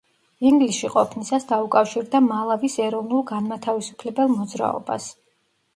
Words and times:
ინგლისში 0.51 0.89
ყოფნისას 0.93 1.45
დაუკავშირდა 1.51 2.23
მალავის 2.31 2.81
ეროვნულ-განმათავისუფლებელ 2.89 4.37
მოძრაობას. 4.39 5.13